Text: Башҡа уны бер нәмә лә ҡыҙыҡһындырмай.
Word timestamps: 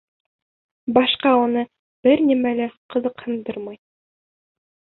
Башҡа 0.97 1.33
уны 1.41 1.63
бер 2.09 2.25
нәмә 2.31 2.57
лә 2.61 2.67
ҡыҙыҡһындырмай. 2.95 3.83